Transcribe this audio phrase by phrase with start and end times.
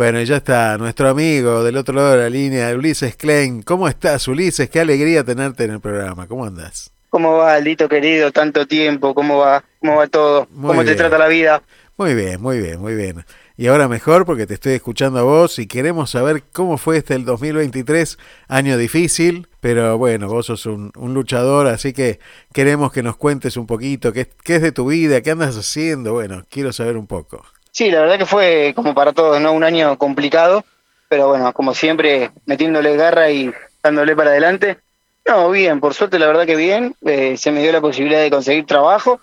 [0.00, 3.60] Bueno, ya está nuestro amigo del otro lado de la línea, Ulises Klein.
[3.60, 4.70] ¿Cómo estás, Ulises?
[4.70, 6.26] Qué alegría tenerte en el programa.
[6.26, 6.90] ¿Cómo andas?
[7.10, 8.32] ¿Cómo va, Aldito querido?
[8.32, 9.62] Tanto tiempo, ¿cómo va?
[9.78, 10.48] ¿Cómo va todo?
[10.58, 11.62] ¿Cómo te trata la vida?
[11.98, 13.26] Muy bien, muy bien, muy bien.
[13.58, 17.14] Y ahora mejor porque te estoy escuchando a vos y queremos saber cómo fue este
[17.14, 18.16] el 2023,
[18.48, 22.20] año difícil, pero bueno, vos sos un, luchador, así que
[22.54, 26.14] queremos que nos cuentes un poquito qué, qué es de tu vida, qué andas haciendo,
[26.14, 27.44] bueno, quiero saber un poco.
[27.72, 29.52] Sí, la verdad que fue como para todos, ¿no?
[29.52, 30.64] Un año complicado,
[31.08, 34.78] pero bueno, como siempre, metiéndole garra y dándole para adelante.
[35.26, 36.94] No, bien, por suerte la verdad que bien.
[37.06, 39.20] Eh, se me dio la posibilidad de conseguir trabajo,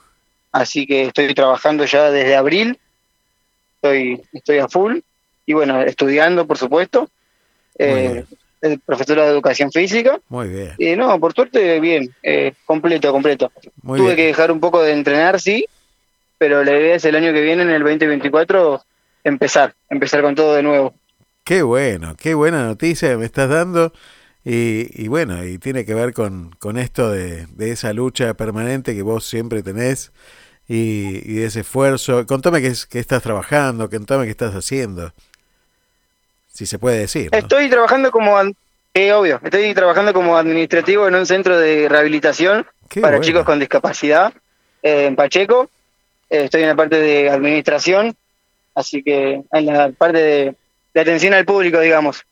[0.51, 2.79] así que estoy trabajando ya desde abril.
[3.75, 4.99] Estoy, estoy a full
[5.45, 7.09] y bueno, estudiando, por supuesto.
[7.79, 8.25] Eh,
[8.61, 10.19] el profesor de educación física.
[10.29, 10.73] Muy bien.
[10.77, 13.51] Y no, por suerte bien, eh, completo, completo.
[13.85, 15.65] Tuve que dejar un poco de entrenar, sí,
[16.37, 18.81] pero la idea es el año que viene, en el 2024,
[19.23, 20.93] empezar, empezar con todo de nuevo.
[21.43, 23.93] Qué bueno, qué buena noticia me estás dando.
[24.49, 29.25] Y, bueno, y tiene que ver con, con esto de, esa lucha permanente que vos
[29.25, 30.13] siempre tenés
[30.69, 32.25] y, de ese esfuerzo.
[32.25, 35.11] Contame qué, qué estás trabajando, contame qué estás haciendo.
[36.49, 37.29] Si se puede decir.
[37.33, 38.37] Estoy trabajando como,
[38.93, 42.65] eh, obvio, estoy trabajando como administrativo en un centro de rehabilitación
[43.01, 44.33] para chicos con discapacidad
[44.81, 45.69] eh, en Pacheco.
[46.29, 48.15] Eh, estoy en la parte de administración,
[48.75, 50.17] así que en la parte
[50.93, 52.23] de, atención al público, digamos.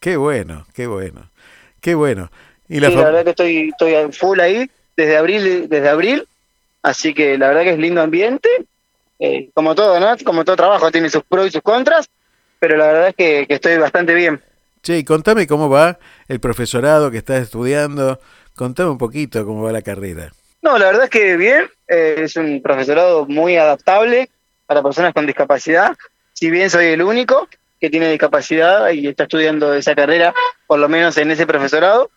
[0.00, 1.30] Qué bueno, qué bueno,
[1.80, 2.30] qué bueno.
[2.68, 6.26] Y la, verdad que estoy, estoy full ahí desde abril, desde abril,
[6.82, 8.48] así que la verdad que es lindo ambiente,
[9.18, 10.14] eh, como todo, ¿no?
[10.24, 12.08] Como todo trabajo tiene sus pros y sus contras,
[12.58, 14.42] pero la verdad es que, que estoy bastante bien.
[14.82, 15.98] Che, y contame cómo va
[16.28, 18.18] el profesorado que estás estudiando,
[18.54, 20.32] contame un poquito cómo va la carrera.
[20.64, 24.30] No, la verdad es que bien, eh, es un profesorado muy adaptable
[24.64, 25.94] para personas con discapacidad.
[26.32, 27.48] Si bien soy el único
[27.78, 30.32] que tiene discapacidad y está estudiando esa carrera,
[30.66, 32.10] por lo menos en ese profesorado,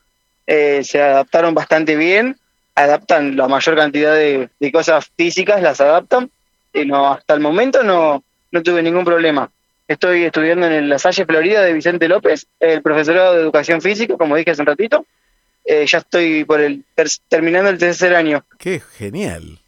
[0.47, 2.37] eh, se adaptaron bastante bien,
[2.73, 6.31] adaptan la mayor cantidad de, cosas físicas, las adaptan.
[6.73, 9.51] Y no, hasta el momento no, no tuve ningún problema.
[9.89, 14.37] Estoy estudiando en La Salle Florida de Vicente López, el profesorado de educación física, como
[14.37, 15.05] dije hace un ratito,
[15.67, 16.85] eh, ya estoy por el
[17.27, 18.45] terminando el tercer año.
[18.57, 19.59] Qué genial.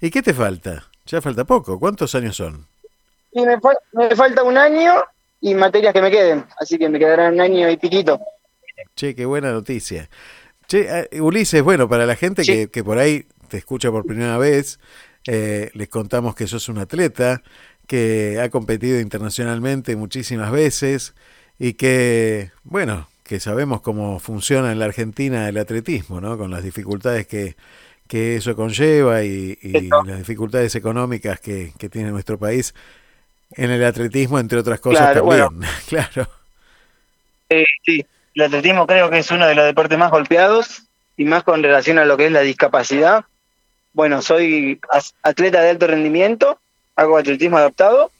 [0.00, 0.88] ¿Y qué te falta?
[1.06, 1.78] Ya falta poco.
[1.78, 2.66] ¿Cuántos años son?
[3.32, 3.58] Y me,
[4.16, 4.94] falta un año
[5.40, 8.20] y materias que me queden, así que me quedarán un año y piquito.
[8.94, 10.08] Che, qué buena noticia.
[10.66, 14.80] Che, eh, Ulises, bueno, para la gente que, por ahí te escucha por primera vez,
[15.26, 17.42] eh, les contamos que sos un atleta
[17.86, 21.14] que ha competido internacionalmente muchísimas veces
[21.58, 26.36] y que, bueno, que sabemos cómo funciona en la Argentina el atletismo, ¿no?
[26.36, 27.56] Con las dificultades que,
[28.06, 29.56] que eso conlleva y,
[30.04, 32.74] las dificultades económicas que, tiene nuestro país
[33.52, 35.48] en el atletismo, entre otras cosas también,
[35.88, 36.28] claro.
[37.86, 38.04] sí,
[38.34, 40.82] el atletismo creo que es uno de los deportes más golpeados
[41.16, 43.24] y más con relación a lo que es la discapacidad.
[43.94, 44.78] Bueno, soy
[45.22, 46.60] atleta de alto rendimiento,
[46.96, 48.10] hago atletismo adaptado,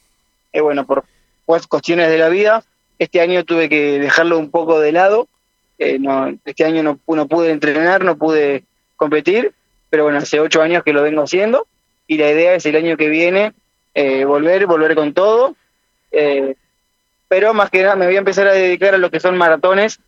[0.51, 1.05] y bueno, por
[1.45, 2.63] cuestiones de la vida
[2.99, 5.27] este año tuve que dejarlo un poco de lado.
[5.79, 8.63] Eh, no, este año no, pude entrenar, no pude
[8.95, 9.53] competir,
[9.89, 11.67] pero bueno, hace ocho años que lo vengo haciendo
[12.07, 13.53] y la idea es el año que viene
[13.93, 15.55] eh, volver, volver con todo.
[16.11, 16.55] Eh,
[17.27, 19.99] pero más que nada me voy a empezar a dedicar a lo que son maratones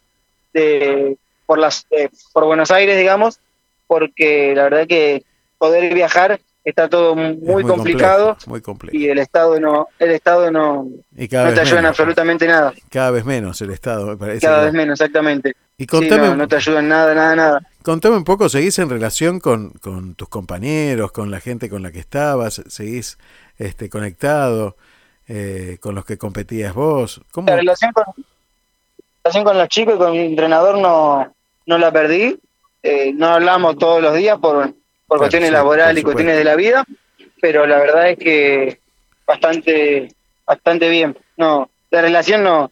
[0.53, 1.87] de, por, las,
[2.31, 3.39] por Buenos Aires, digamos,
[3.87, 5.23] porque la verdad que
[5.57, 8.61] poder viajar está todo muy, complicado muy
[8.91, 12.73] y el Estado no el Estado no, no te ayuda en absolutamente nada.
[12.89, 14.45] Cada vez menos el Estado, me parece.
[14.45, 15.55] Cada vez menos, exactamente.
[15.77, 17.61] Y contame, no, te ayuda en nada, nada, nada.
[17.83, 21.91] Contame un poco, ¿seguís en relación con, con tus compañeros, con la gente con la
[21.91, 22.63] que estabas?
[22.67, 23.19] ¿Seguís
[23.59, 24.75] este, conectado
[25.27, 27.21] eh, con los que competías vos?
[27.31, 27.47] ¿Cómo?
[27.49, 28.05] La relación con,
[29.23, 31.31] relación con los chicos y con mi entrenador no,
[31.67, 32.39] no la perdí.
[32.81, 34.73] Eh, no hablamos todos los días por
[35.07, 36.85] por cuestiones laborales y cuestiones de la vida,
[37.41, 38.79] pero la verdad es que
[39.25, 40.09] bastante,
[40.45, 41.17] bastante bien.
[41.37, 42.71] No, la relación no,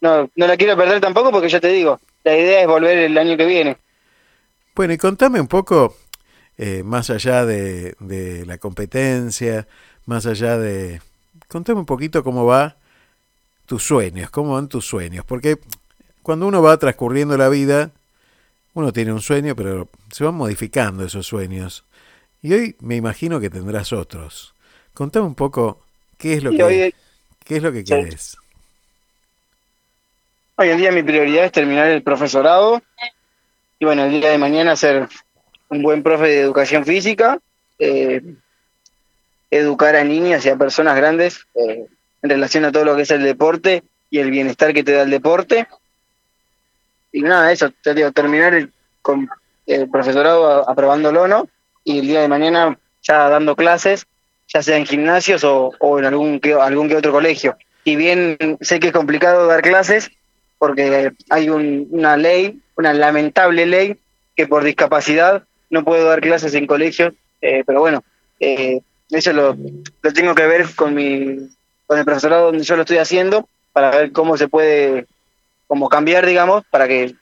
[0.00, 3.16] no, no la quiero perder tampoco porque ya te digo, la idea es volver el
[3.16, 3.76] año que viene.
[4.74, 5.96] Bueno, y contame un poco,
[6.56, 9.66] eh, más allá de, de la competencia,
[10.06, 11.00] más allá de...
[11.48, 12.76] Contame un poquito cómo va
[13.66, 15.58] tus sueños, cómo van tus sueños, porque
[16.22, 17.90] cuando uno va transcurriendo la vida,
[18.78, 21.84] uno tiene un sueño, pero se van modificando esos sueños.
[22.42, 24.54] Y hoy me imagino que tendrás otros.
[24.94, 25.82] Contame un poco
[26.16, 26.94] qué es lo que
[27.44, 28.36] qué es lo que quieres.
[30.54, 32.80] Hoy en día mi prioridad es terminar el profesorado
[33.80, 35.08] y bueno, el día de mañana ser
[35.70, 37.40] un buen profe de educación física,
[37.80, 38.22] eh,
[39.50, 41.84] educar a niñas y a personas grandes, eh,
[42.22, 45.02] en relación a todo lo que es el deporte y el bienestar que te da
[45.02, 45.66] el deporte.
[47.12, 48.68] Y nada, eso, te digo, terminar
[49.02, 49.28] con
[49.66, 51.48] el profesorado aprobándolo, ¿no?
[51.84, 54.06] Y el día de mañana ya dando clases,
[54.48, 57.56] ya sea en gimnasios o, en algún que, algún que otro colegio.
[57.84, 60.10] Y bien sé que es complicado dar clases
[60.58, 63.96] porque hay una ley, una lamentable ley,
[64.36, 68.02] que por discapacidad no puedo dar clases en colegios, eh, pero bueno,
[68.40, 68.80] eh,
[69.10, 69.56] eso lo,
[70.02, 71.48] lo tengo que ver con mi
[71.86, 75.06] con el profesorado donde yo lo estoy haciendo para ver cómo se puede
[75.68, 77.14] como cambiar, digamos, para que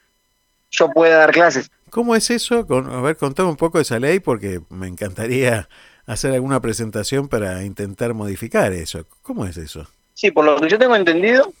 [0.71, 1.69] yo pueda dar clases.
[1.91, 2.65] ¿Cómo es eso?
[2.69, 5.69] a ver, contame un poco de esa ley porque me encantaría
[6.07, 9.05] hacer alguna presentación para intentar modificar eso.
[9.21, 9.87] ¿Cómo es eso?
[10.15, 11.53] Sí, por lo que yo tengo entendido,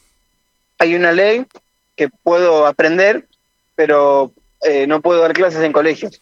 [0.79, 1.45] hay una ley
[1.95, 3.27] que puedo aprender,
[3.75, 4.31] pero
[4.63, 6.21] eh, no puedo dar clases en colegios.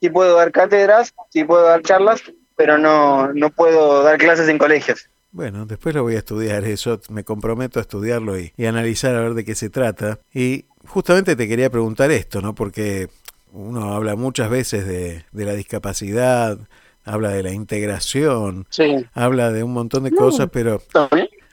[0.00, 2.22] Sí puedo dar cátedras, sí puedo dar charlas,
[2.56, 5.08] pero no, no puedo dar clases en colegios.
[5.32, 9.34] Bueno, después lo voy a estudiar, eso me comprometo a estudiarlo y, analizar a ver
[9.34, 10.18] de qué se trata.
[10.34, 12.54] Y justamente te quería preguntar esto, ¿no?
[12.54, 13.08] Porque
[13.52, 16.58] uno habla muchas veces de, la discapacidad,
[17.04, 18.66] habla de la integración,
[19.14, 20.82] habla de un montón de cosas, pero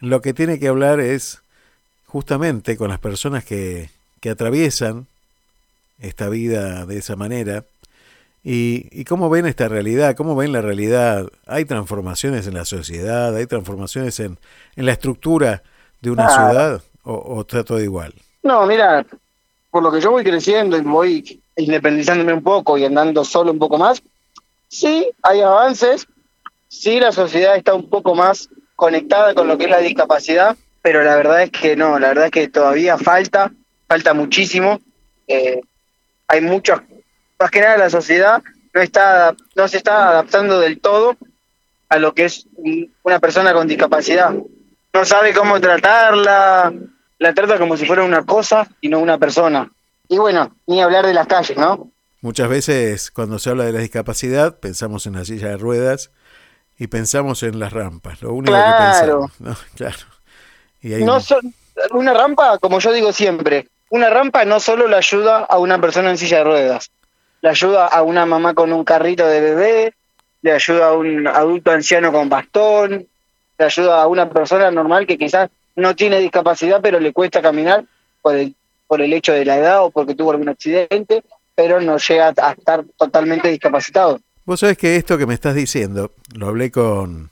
[0.02, 1.42] lo que tiene que hablar es
[2.06, 3.90] justamente con las personas que,
[4.20, 5.08] que atraviesan
[6.00, 7.64] esta vida de esa manera
[8.50, 10.16] ¿Y, cómo ven esta realidad?
[10.16, 11.28] ¿Cómo ven la realidad?
[11.48, 13.36] ¿Hay transformaciones en la sociedad?
[13.36, 14.40] ¿Hay transformaciones en,
[14.78, 15.64] la estructura
[16.00, 16.82] de una ciudad?
[17.04, 18.14] ¿O, está todo igual?
[18.44, 19.06] No, mira,
[19.70, 23.60] por lo que yo voy creciendo y voy independizándome un poco y andando solo un
[23.60, 24.02] poco más,
[24.70, 26.08] sí, hay avances,
[26.70, 31.04] sí, la sociedad está un poco más conectada con lo que es la discapacidad, pero
[31.04, 33.52] la verdad es que no, la verdad es que todavía falta,
[33.90, 34.80] falta muchísimo.
[35.28, 35.60] Eh,
[36.30, 36.80] hay muchos
[37.40, 38.42] más que nada la sociedad
[38.74, 41.18] no está no se está adaptando del todo
[41.90, 42.46] a lo que es
[43.04, 44.34] una persona con discapacidad.
[44.94, 46.74] No sabe cómo tratarla,
[47.20, 49.72] la trata como si fuera una cosa y no una persona.
[50.10, 51.90] Y bueno, ni hablar de las calles, ¿no?
[52.22, 56.12] Muchas veces cuando se habla de la discapacidad pensamos en la silla de ruedas
[56.78, 59.32] y pensamos en las rampas, lo único que pensamos.
[59.40, 59.56] ¿no?
[59.76, 59.98] Claro.
[60.82, 61.20] Y no
[61.92, 66.10] una rampa, como yo digo siempre, una rampa no solo le ayuda a una persona
[66.10, 66.92] en silla de ruedas,
[67.42, 69.94] le ayuda a una mamá con un carrito de bebé,
[70.42, 73.08] le ayuda a un adulto anciano con bastón,
[73.58, 77.86] le ayuda a una persona normal que quizás no tiene discapacidad pero le cuesta caminar
[78.22, 78.56] por el,
[78.88, 81.24] por el hecho de la edad o porque tuvo algún accidente,
[81.56, 84.20] pero no llega a estar totalmente discapacitado.
[84.46, 87.32] Vos sabés que esto que me estás diciendo, lo hablé con,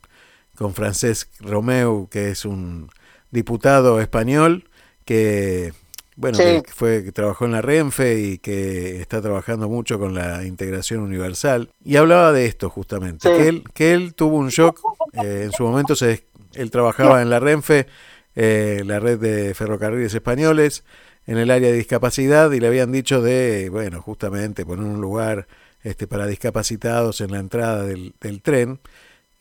[0.55, 2.89] con Francesc Romeu, que es un
[3.31, 4.67] diputado español
[5.05, 5.73] que
[6.15, 10.45] bueno, que fue que trabajó en la Renfe y que está trabajando mucho con la
[10.45, 11.69] integración universal.
[11.83, 14.79] Y hablaba de esto justamente, que, él, que él tuvo un shock,
[15.13, 17.87] eh, en su momento se, él trabajaba en la Renfe,
[18.35, 20.83] eh, la red de ferrocarriles españoles,
[21.27, 25.47] en el área de discapacidad y le habían dicho de, bueno, justamente poner un lugar
[25.83, 28.79] este, para discapacitados en la entrada del, del tren.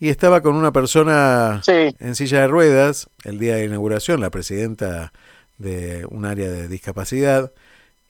[0.01, 5.13] Y estaba con una persona en silla de ruedas el día de inauguración, la presidenta
[5.59, 7.53] de un área de discapacidad.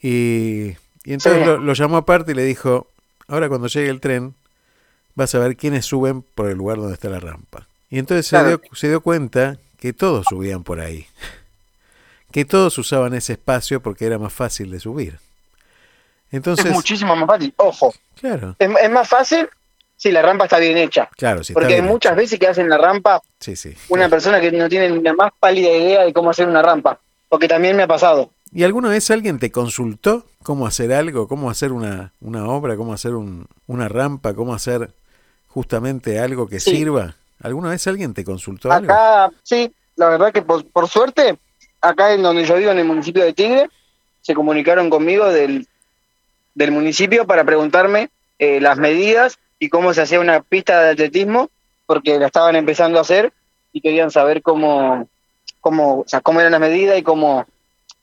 [0.00, 2.90] Y, entonces lo, llamó aparte y le dijo,
[3.28, 4.34] ahora cuando llegue el tren,
[5.14, 7.66] vas a ver quiénes suben por el lugar donde está la rampa.
[7.90, 11.06] Y entonces se, dio, se dio cuenta que todos subían por ahí.
[12.32, 15.20] Que todos usaban ese espacio porque era más fácil de subir.
[16.32, 17.54] Entonces, es muchísimo más fácil.
[17.58, 17.94] Ojo.
[18.18, 18.56] Claro.
[18.58, 19.48] Es, más fácil
[19.96, 21.08] si la rampa está bien hecha.
[21.16, 24.68] Claro, Porque hay muchas veces que hacen la rampa sí, sí, una persona que no
[24.68, 28.30] tiene la más pálida idea de cómo hacer una rampa porque también me ha pasado.
[28.52, 32.92] ¿Y alguna vez alguien te consultó cómo hacer algo, cómo hacer una, una obra, cómo
[32.92, 34.90] hacer un, una rampa, cómo hacer
[35.48, 37.16] justamente algo que sirva?
[37.40, 41.36] ¿Alguna vez alguien te consultó acá, Sí, la verdad que por, suerte,
[41.80, 43.68] acá en donde yo vivo, en el municipio de Tigre,
[44.22, 45.66] se comunicaron conmigo del,
[46.54, 51.50] del municipio para preguntarme eh, las medidas y cómo se hacía una pista de atletismo,
[51.86, 53.32] porque la estaban empezando a hacer
[53.72, 55.08] y querían saber cómo,
[55.64, 57.46] cómo, o sea, cómo eran las medidas y cómo,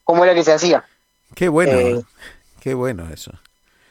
[0.03, 0.83] cómo era que se hacía.
[1.35, 2.01] Qué bueno, eh,
[2.59, 3.31] qué bueno eso.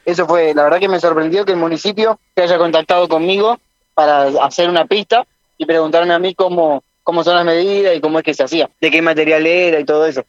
[0.05, 3.61] Eso fue, la verdad que me sorprendió que el municipio se haya contactado conmigo
[3.93, 5.25] para hacer una pista
[5.57, 8.69] y preguntarme a mí cómo, cómo son las medidas y cómo es que se hacía,
[8.81, 10.25] de qué material era y todo eso.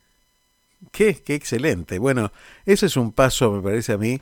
[0.93, 1.99] Qué, qué excelente.
[1.99, 2.31] Bueno,
[2.65, 4.21] ese es un paso, me parece a mí,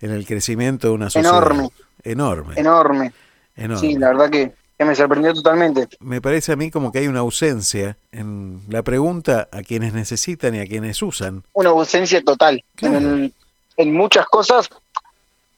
[0.00, 1.36] en el crecimiento de una sociedad.
[1.36, 1.70] Enorme.
[2.04, 2.54] Enorme.
[2.56, 3.12] Enorme.
[3.56, 3.80] Enorme.
[3.80, 5.88] Sí, la verdad que que me sorprendió totalmente.
[6.00, 10.54] Me parece a mí como que hay una ausencia en la pregunta a quienes necesitan
[10.54, 11.44] y a quienes usan.
[11.52, 12.64] Una ausencia total.
[12.80, 13.34] En,
[13.92, 14.70] muchas cosas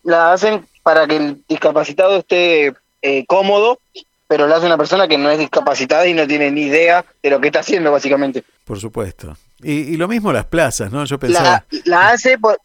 [0.03, 3.79] la hacen para que el discapacitado esté eh, cómodo,
[4.27, 7.31] pero lo hace una persona que no es discapacitada y no tiene ni idea de
[7.31, 8.43] lo que está haciendo, básicamente.
[8.65, 9.37] Por supuesto.
[9.63, 11.05] Y, lo mismo las plazas, ¿no?
[11.05, 11.65] Yo pensaba...
[11.85, 12.59] La, hace por...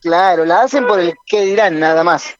[0.00, 2.34] claro, la hacen por el que dirán, nada más.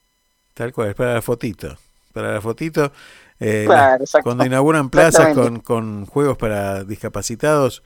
[0.53, 1.79] Tal cual, para la fotito.
[2.13, 2.91] Para la fotito.
[3.39, 3.69] Eh,
[4.23, 7.83] cuando inauguran plazas con, con juegos para discapacitados,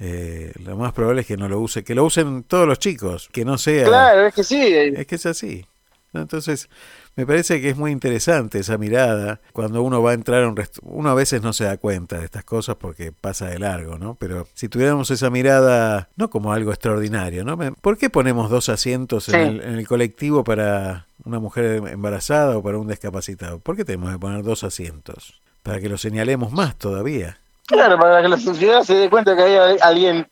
[0.00, 3.28] eh, lo más probable es que no lo use, que lo usen todos los chicos,
[3.32, 3.86] que no sea.
[3.86, 4.62] Claro, es que sí.
[4.62, 5.66] Es que es así.
[6.12, 6.68] Entonces,
[7.16, 9.40] me parece que es muy interesante esa mirada.
[9.52, 12.24] Cuando uno va a entrar a un uno a veces no se da cuenta de
[12.24, 14.16] estas cosas porque pasa de largo, ¿no?
[14.16, 17.56] Pero si tuviéramos esa mirada, no como algo extraordinario, ¿no?
[17.80, 22.88] ¿Por qué ponemos dos asientos en, el, colectivo para una mujer embarazada o para un
[22.88, 23.60] discapacitado?
[23.60, 25.40] ¿Por qué tenemos que poner dos asientos?
[25.62, 27.38] Para que lo señalemos más todavía.
[27.66, 30.26] Claro, para que la sociedad se dé cuenta que hay alguien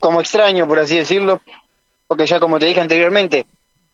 [0.00, 1.40] como extraño, por así decirlo,
[2.06, 3.46] porque ya como te dije anteriormente,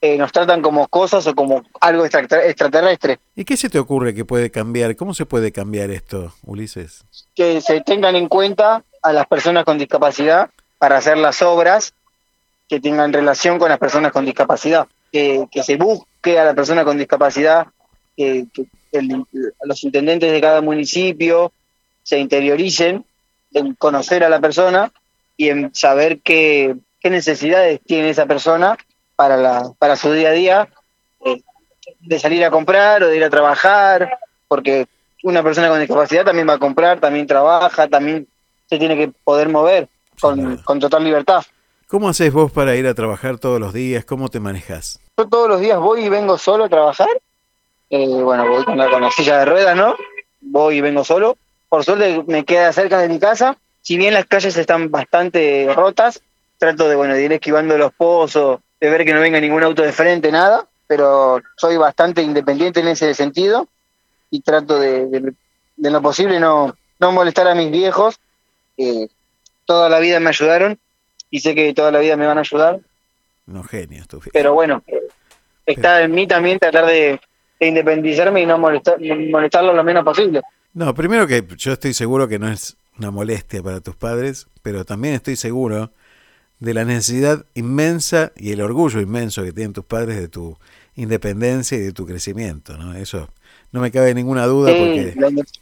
[0.05, 3.21] eh, nos tratan como cosas o como algo extraterrestre.
[3.35, 4.97] ¿Y qué se te ocurre que puede cambiar?
[4.97, 7.07] ¿Cómo se puede cambiar esto, Ulises?
[7.35, 11.95] Que se tengan en cuenta a las personas con discapacidad para hacer las obras
[12.69, 16.99] que tengan relación con las personas con discapacidad, que, se busque a la persona con
[16.99, 17.69] discapacidad,
[18.15, 18.47] que,
[18.93, 21.51] los intendentes de cada municipio
[22.03, 23.07] se interioricen
[23.55, 24.93] en conocer a la persona
[25.39, 28.77] y en saber qué, qué necesidades tiene esa persona
[29.17, 30.69] para, la, para su día a día,
[31.25, 31.43] eh,
[32.01, 34.19] de salir a comprar o de ir a trabajar,
[34.49, 34.87] porque
[35.23, 38.27] una persona con discapacidad también va a comprar, también trabaja, también
[38.69, 39.89] se tiene que poder mover
[40.21, 41.43] con, con total libertad.
[41.87, 44.05] ¿Cómo haces vos para ir a trabajar todos los días?
[44.05, 45.01] ¿Cómo te manejas?
[45.17, 47.09] Yo todos los días voy y vengo solo a trabajar.
[47.91, 49.95] Eh, bueno, voy con la, con la silla de ruedas, ¿no?
[50.41, 51.37] Voy y vengo solo.
[51.69, 53.57] Por suerte me queda cerca de mi casa.
[53.83, 56.23] Si bien las calles están bastante rotas,
[56.59, 59.83] trato de, bueno, de ir esquivando los pozos, de ver que no venga ningún auto
[59.83, 63.67] de frente, nada, pero soy bastante independiente en ese sentido
[64.29, 65.35] y trato de,
[65.77, 68.21] de, lo posible no, no molestar a mis viejos.
[68.77, 69.09] que
[69.65, 70.79] toda la vida me ayudaron
[71.31, 72.81] y sé que toda la vida me van a ayudar.
[73.47, 74.83] No, genio, Pero bueno,
[75.65, 77.19] está en mí también tratar de,
[77.61, 80.43] independizarme y no molestar, molestarlo lo menos posible.
[80.75, 84.85] No, primero que yo estoy seguro que no es una molestia para tus padres, pero
[84.85, 85.91] también estoy seguro
[86.65, 90.57] de la necesidad inmensa y el orgullo inmenso que tienen tus padres de tu
[90.97, 92.95] independencia y de tu crecimiento, ¿no?
[92.95, 93.29] Eso
[93.71, 95.15] no me cabe ninguna duda porque,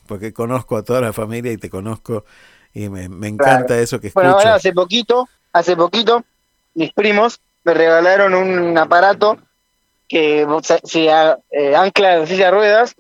[0.07, 2.25] porque conozco a toda la familia y te conozco
[2.73, 4.23] y me, encanta eso que escucho.
[4.23, 6.25] Bueno, ahora hace poquito, hace poquito,
[6.75, 9.39] mis primos me regalaron un aparato
[10.09, 10.47] que
[10.85, 12.95] se, eh, ancla en silla de ruedas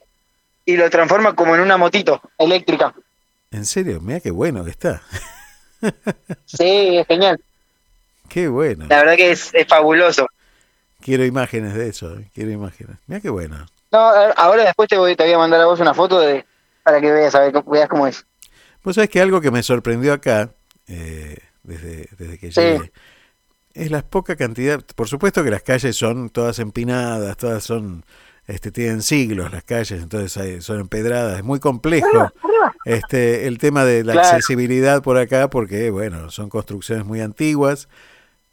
[0.64, 2.94] y lo transforma como en una motito eléctrica.
[3.52, 4.00] ¿En serio?
[4.00, 5.02] Mira qué bueno que está.
[6.46, 7.40] sí, es genial.
[8.32, 8.86] Qué bueno.
[8.88, 10.26] La verdad que es, fabuloso.
[11.02, 12.96] Quiero imágenes de eso, eh, quiero imágenes.
[13.06, 13.66] Mira qué bueno.
[13.90, 16.46] No, ahora después te voy, te voy a mandar a vos una foto de,
[16.82, 18.24] para que veas, a ver, veas cómo es.
[18.82, 20.48] Vos sabés que algo que me sorprendió acá,
[20.88, 22.92] eh, desde, desde que llegué,
[23.74, 28.02] es la poca cantidad, por supuesto que las calles son todas empinadas, todas son,
[28.46, 32.32] este, tienen siglos las calles, entonces son empedradas, es muy complejo
[32.86, 37.88] este, el tema de la accesibilidad por acá, porque bueno, son construcciones muy antiguas,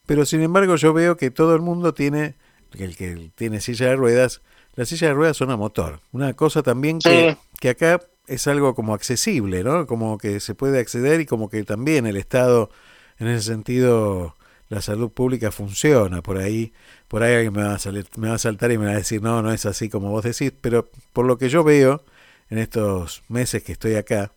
[0.10, 2.34] pero sin embargo yo veo que todo el mundo tiene,
[2.74, 4.42] el que tiene silla de ruedas,
[4.74, 6.00] las sillas de ruedas son a motor.
[6.12, 9.86] Una cosa también que, que acá es algo como accesible, ¿no?
[9.86, 12.72] Como que se puede acceder y como que también el Estado,
[13.20, 14.36] en ese sentido,
[14.70, 16.24] la salud pública funciona.
[16.24, 16.74] Por ahí,
[17.08, 18.96] por ahí alguien me va a, salir, me va a saltar y me va a
[18.96, 22.02] decir, no, no es así como vos decís, pero por lo que yo veo
[22.50, 24.32] en estos meses que estoy acá,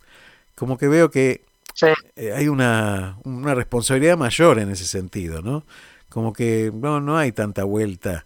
[0.55, 1.41] como que veo que
[2.17, 5.65] eh, hay una, una responsabilidad mayor en ese sentido, ¿no?
[6.09, 8.25] Como que no, no hay tanta vuelta.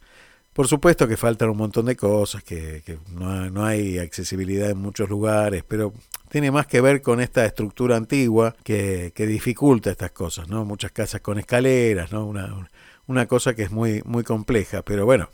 [0.52, 4.78] Por supuesto que faltan un montón de cosas, que, que no, no, hay accesibilidad en
[4.78, 5.92] muchos lugares, pero
[6.30, 10.64] tiene más que ver con esta estructura antigua que, que dificulta estas cosas, ¿no?
[10.64, 12.24] Muchas casas con escaleras, ¿no?
[12.26, 12.68] Una,
[13.06, 15.28] una cosa que es muy, muy compleja, pero bueno,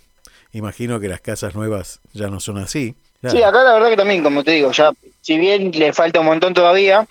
[0.53, 2.95] imagino que las casas nuevas ya no son así.
[3.31, 6.27] Sí, acá la verdad que también, como te digo, ya si bien le falta un
[6.27, 7.07] montón todavía,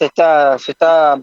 [0.00, 1.20] se está se está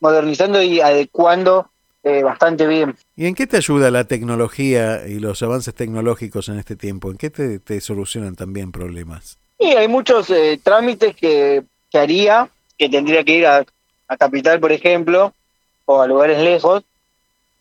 [0.00, 1.68] modernizando y adecuando
[2.02, 2.96] eh, bastante bien.
[3.14, 7.10] ¿Y en qué te ayuda la tecnología y los avances tecnológicos en este tiempo?
[7.10, 9.38] ¿En qué te, solucionan también problemas?
[9.58, 13.66] Sí, hay muchos eh, trámites que, que, haría, que tendría que ir a,
[14.08, 15.34] a Capital, por ejemplo,
[15.84, 16.84] o a lugares lejos,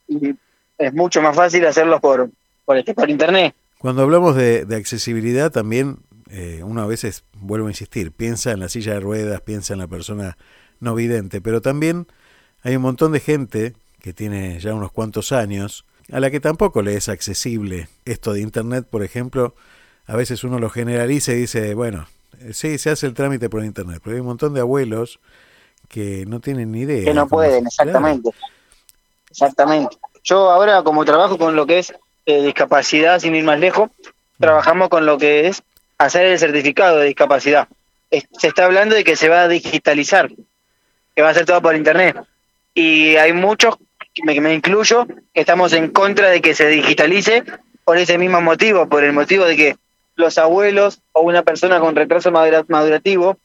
[0.08, 0.36] y
[0.78, 2.30] es mucho más fácil hacerlos por,
[2.64, 3.54] por, este, por internet.
[3.80, 5.98] Cuando hablamos de, accesibilidad también
[6.30, 9.80] eh, uno a veces, vuelvo a insistir, piensa en la silla de ruedas, piensa en
[9.80, 10.38] la persona
[10.80, 12.08] no vidente, pero también
[12.62, 16.82] hay un montón de gente que tiene ya unos cuantos años, a la que tampoco
[16.82, 19.56] le es accesible esto de Internet, por ejemplo,
[20.06, 22.08] a veces uno lo generaliza y dice, bueno,
[22.42, 25.20] Eh, sí, se hace el trámite por internet, pero hay un montón de abuelos
[25.88, 27.06] que no tienen ni idea.
[27.06, 28.32] Que no pueden, exactamente.
[29.30, 29.98] Exactamente.
[30.24, 31.94] Yo ahora, como trabajo con lo que es
[32.26, 34.42] eh, discapacidad, sin ir más lejos, mm.
[34.42, 35.64] trabajamos con lo que es
[35.98, 37.68] hacer el certificado de discapacidad.
[38.10, 40.30] se está hablando de que se va a digitalizar,
[41.16, 42.18] que va a ser todo por internet.
[42.74, 43.78] Y hay muchos,
[44.14, 47.44] que me incluyo, que estamos en contra de que se digitalice
[47.84, 49.78] por ese mismo motivo, por el motivo de que
[50.16, 53.38] los abuelos o una persona con retraso madurativo,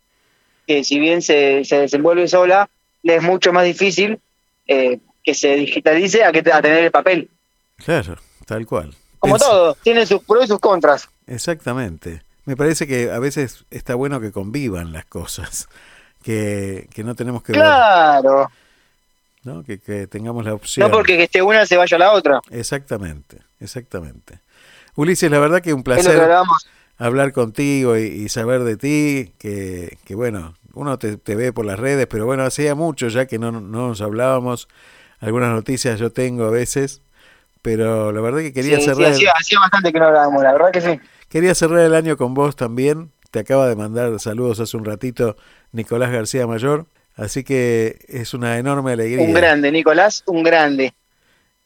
[0.66, 2.68] que si bien se, se desenvuelve sola,
[3.02, 4.20] le es mucho más difícil
[4.66, 7.28] eh, que se digitalice a, que, a tener el papel.
[7.76, 8.16] Claro,
[8.46, 8.94] tal cual.
[9.18, 11.08] Como todo, tiene sus pros y sus contras.
[11.26, 12.22] Exactamente.
[12.50, 15.68] Me parece que a veces está bueno que convivan las cosas,
[16.24, 17.52] que, que no tenemos que...
[17.52, 18.50] Claro.
[19.44, 19.62] ¿no?
[19.62, 20.90] Que, que, tengamos la opción.
[20.90, 22.40] No porque que esté una se vaya a la otra.
[22.50, 24.40] Exactamente, exactamente.
[24.96, 26.28] Ulises, la verdad que un placer
[26.98, 32.08] hablar contigo y, saber de ti, que, que bueno, uno te, ve por las redes,
[32.08, 34.66] pero bueno, hacía mucho ya que no, nos hablábamos,
[35.20, 37.00] algunas noticias yo tengo a veces,
[37.62, 39.12] pero la verdad que quería cerrar...
[39.12, 41.00] hacía, bastante que no hablábamos, la verdad que sí.
[41.30, 45.36] Quería cerrar el año con vos también, te acaba de mandar saludos hace un ratito
[45.72, 49.24] Nicolás García Mayor, así que es una enorme alegría.
[49.24, 50.92] Un grande, Nicolás, un grande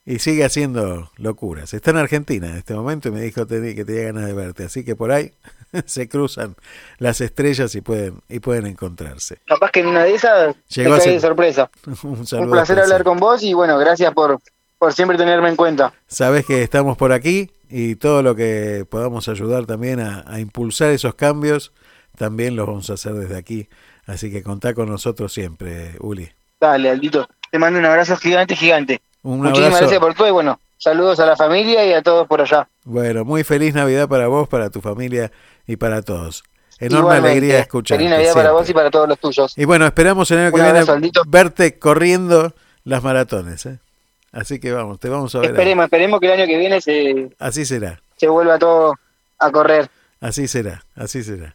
[0.06, 1.72] y sigue haciendo locuras.
[1.72, 4.84] Está en Argentina en este momento y me dijo que tenía ganas de verte, así
[4.84, 5.32] que por ahí
[5.86, 6.56] se cruzan
[6.98, 9.38] las estrellas y pueden y pueden encontrarse.
[9.46, 11.70] Capaz que en una de esas Llegó de sorpresa.
[12.02, 14.38] Un, placer hablar con vos y bueno, gracias por,
[14.78, 15.92] por siempre tenerme en cuenta.
[16.06, 20.90] Sabes que estamos por aquí y todo lo que podamos ayudar también a, a impulsar
[20.90, 21.72] esos cambios,
[22.16, 23.68] también los vamos a hacer desde aquí.
[24.06, 26.30] Así que contá con nosotros siempre, Uli.
[26.60, 27.28] Dale, Aldito.
[27.50, 29.00] Te mando un abrazo gigante, gigante.
[29.22, 32.68] Muchísimas gracias por todo y bueno, saludos a la familia y a todos por allá.
[32.84, 35.32] Bueno, muy feliz Navidad para vos, para tu familia
[35.66, 36.44] y para todos.
[36.78, 37.96] Enorme alegría escuchar.
[37.96, 39.56] Feliz Navidad para vos y para todos los tuyos.
[39.56, 43.64] Y bueno, esperamos el año que viene verte corriendo las maratones.
[43.66, 43.78] ¿eh?
[44.34, 45.50] Así que vamos, te vamos a ver.
[45.50, 48.00] Esperemos, esperemos que el año que viene se, así será.
[48.16, 48.94] se vuelva todo
[49.38, 49.88] a correr.
[50.20, 51.52] Así será, así será.